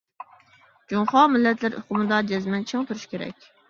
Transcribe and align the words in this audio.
«جۇڭخۇا 0.93 1.27
مىللەتلىرى» 1.35 1.81
ئۇقۇمىدا 1.85 2.25
جەزمەن 2.35 2.69
چىڭ 2.75 2.93
تۇرۇش 2.93 3.11
كېرەك. 3.17 3.53